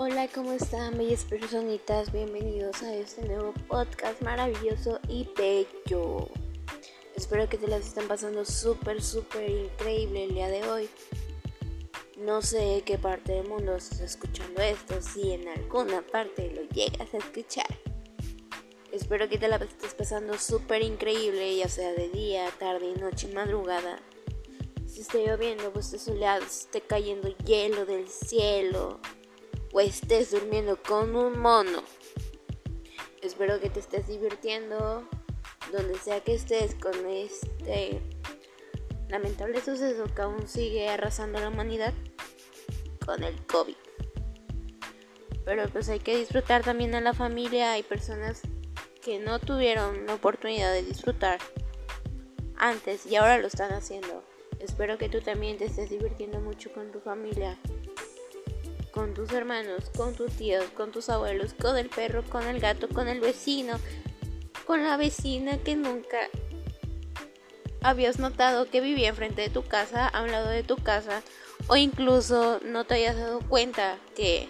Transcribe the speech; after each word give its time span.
Hola, 0.00 0.28
¿cómo 0.32 0.52
están, 0.52 0.96
bellas 0.96 1.24
personitas? 1.24 2.12
Bienvenidos 2.12 2.84
a 2.84 2.94
este 2.94 3.20
nuevo 3.26 3.52
podcast 3.66 4.22
maravilloso 4.22 5.00
y 5.08 5.28
bello. 5.36 6.28
Espero 7.16 7.48
que 7.48 7.58
te 7.58 7.66
las 7.66 7.84
estén 7.84 8.06
pasando 8.06 8.44
súper, 8.44 9.02
súper 9.02 9.50
increíble 9.50 10.26
el 10.26 10.34
día 10.34 10.46
de 10.46 10.62
hoy. 10.70 10.88
No 12.16 12.42
sé 12.42 12.84
qué 12.86 12.96
parte 12.96 13.32
del 13.32 13.48
mundo 13.48 13.74
estás 13.74 13.98
escuchando 13.98 14.62
esto, 14.62 15.02
si 15.02 15.32
en 15.32 15.48
alguna 15.48 16.00
parte 16.02 16.48
lo 16.54 16.62
llegas 16.68 17.12
a 17.12 17.16
escuchar. 17.18 17.66
Espero 18.92 19.28
que 19.28 19.38
te 19.38 19.48
la 19.48 19.56
estés 19.56 19.94
pasando 19.94 20.38
súper 20.38 20.82
increíble, 20.82 21.56
ya 21.56 21.68
sea 21.68 21.90
de 21.90 22.08
día, 22.10 22.48
tarde, 22.60 22.94
noche, 23.00 23.26
madrugada. 23.34 23.98
Si 24.86 25.00
esté 25.00 25.26
lloviendo, 25.26 25.72
pues 25.72 25.86
esté 25.86 26.12
soleado, 26.12 26.44
si 26.48 26.80
cayendo 26.82 27.36
hielo 27.38 27.84
del 27.84 28.08
cielo 28.08 29.00
o 29.72 29.80
estés 29.80 30.30
durmiendo 30.30 30.80
con 30.82 31.14
un 31.16 31.38
mono. 31.38 31.82
Espero 33.22 33.60
que 33.60 33.70
te 33.70 33.80
estés 33.80 34.06
divirtiendo 34.06 35.08
donde 35.72 35.98
sea 35.98 36.20
que 36.20 36.34
estés 36.34 36.74
con 36.74 36.94
este 37.06 38.00
lamentable 39.08 39.60
suceso 39.60 40.04
que 40.14 40.22
aún 40.22 40.48
sigue 40.48 40.88
arrasando 40.88 41.38
a 41.38 41.42
la 41.42 41.48
humanidad 41.48 41.92
con 43.04 43.22
el 43.22 43.34
COVID. 43.46 43.76
Pero 45.44 45.68
pues 45.70 45.88
hay 45.88 45.98
que 45.98 46.16
disfrutar 46.16 46.62
también 46.62 46.94
a 46.94 47.00
la 47.00 47.14
familia. 47.14 47.72
Hay 47.72 47.82
personas 47.82 48.42
que 49.02 49.18
no 49.18 49.38
tuvieron 49.38 50.06
la 50.06 50.14
oportunidad 50.14 50.72
de 50.72 50.82
disfrutar 50.82 51.38
antes 52.56 53.06
y 53.06 53.16
ahora 53.16 53.38
lo 53.38 53.46
están 53.46 53.72
haciendo. 53.72 54.22
Espero 54.60 54.98
que 54.98 55.08
tú 55.08 55.20
también 55.20 55.56
te 55.56 55.64
estés 55.64 55.88
divirtiendo 55.88 56.40
mucho 56.40 56.72
con 56.72 56.92
tu 56.92 57.00
familia 57.00 57.58
con 58.98 59.14
tus 59.14 59.32
hermanos, 59.32 59.92
con 59.96 60.12
tus 60.12 60.32
tíos, 60.32 60.64
con 60.76 60.90
tus 60.90 61.08
abuelos, 61.08 61.54
con 61.54 61.78
el 61.78 61.88
perro, 61.88 62.24
con 62.24 62.42
el 62.48 62.58
gato, 62.58 62.88
con 62.88 63.06
el 63.06 63.20
vecino, 63.20 63.78
con 64.66 64.82
la 64.82 64.96
vecina 64.96 65.56
que 65.58 65.76
nunca 65.76 66.18
habías 67.80 68.18
notado 68.18 68.68
que 68.68 68.80
vivía 68.80 69.10
enfrente 69.10 69.42
de 69.42 69.50
tu 69.50 69.62
casa, 69.62 70.08
a 70.08 70.22
un 70.24 70.32
lado 70.32 70.48
de 70.48 70.64
tu 70.64 70.74
casa, 70.78 71.22
o 71.68 71.76
incluso 71.76 72.58
no 72.64 72.86
te 72.86 72.94
hayas 72.94 73.14
dado 73.14 73.38
cuenta 73.38 73.98
que 74.16 74.48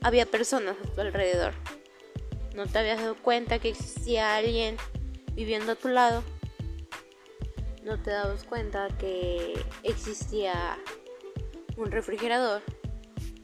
había 0.00 0.24
personas 0.24 0.76
a 0.82 0.88
tu 0.88 0.98
alrededor. 1.02 1.52
No 2.54 2.66
te 2.66 2.78
habías 2.78 2.98
dado 2.98 3.14
cuenta 3.16 3.58
que 3.58 3.68
existía 3.68 4.36
alguien 4.36 4.78
viviendo 5.34 5.72
a 5.72 5.74
tu 5.74 5.88
lado. 5.88 6.24
No 7.84 8.00
te 8.00 8.10
dabas 8.10 8.44
cuenta 8.44 8.88
que 8.96 9.52
existía 9.82 10.78
un 11.76 11.92
refrigerador 11.92 12.62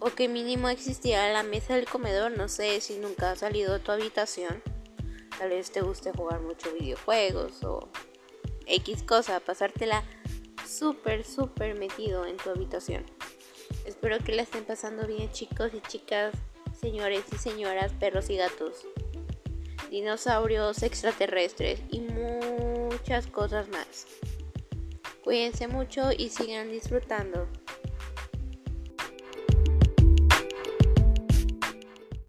o 0.04 0.10
que 0.10 0.28
mínimo 0.28 0.68
existía 0.68 1.32
la 1.32 1.44
mesa 1.44 1.76
del 1.76 1.88
comedor, 1.88 2.36
no 2.36 2.48
sé 2.48 2.80
si 2.80 2.98
nunca 2.98 3.30
has 3.30 3.38
salido 3.38 3.74
de 3.74 3.78
tu 3.78 3.92
habitación, 3.92 4.60
tal 5.38 5.50
vez 5.50 5.70
te 5.70 5.80
guste 5.80 6.10
jugar 6.12 6.40
mucho 6.40 6.72
videojuegos 6.74 7.62
o 7.62 7.88
X 8.66 9.04
cosa, 9.04 9.38
pasártela 9.38 10.02
súper, 10.68 11.24
súper 11.24 11.76
metido 11.76 12.26
en 12.26 12.36
tu 12.36 12.50
habitación. 12.50 13.04
Espero 13.84 14.18
que 14.18 14.34
la 14.34 14.42
estén 14.42 14.64
pasando 14.64 15.06
bien 15.06 15.30
chicos 15.30 15.70
y 15.72 15.80
chicas, 15.82 16.34
señores 16.80 17.24
y 17.32 17.38
señoras, 17.38 17.92
perros 17.92 18.28
y 18.28 18.36
gatos, 18.36 18.84
dinosaurios 19.88 20.82
extraterrestres 20.82 21.80
y 21.90 22.00
muchas 22.00 23.28
cosas 23.28 23.68
más. 23.68 24.06
Cuídense 25.22 25.68
mucho 25.68 26.10
y 26.10 26.30
sigan 26.30 26.72
disfrutando. 26.72 27.46